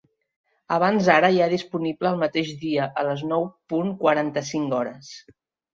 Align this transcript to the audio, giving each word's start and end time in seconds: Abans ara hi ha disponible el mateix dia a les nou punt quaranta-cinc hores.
Abans 0.77 1.09
ara 1.15 1.29
hi 1.35 1.43
ha 1.43 1.49
disponible 1.51 2.11
el 2.13 2.19
mateix 2.23 2.49
dia 2.65 2.89
a 3.03 3.07
les 3.11 3.25
nou 3.35 3.47
punt 3.75 3.95
quaranta-cinc 4.03 4.77
hores. 4.81 5.17